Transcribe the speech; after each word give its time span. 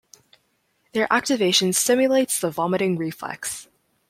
Their 0.93 1.05
activation 1.13 1.73
stimulates 1.73 2.41
the 2.41 2.49
vomiting 2.49 2.97
reflex. 2.97 3.67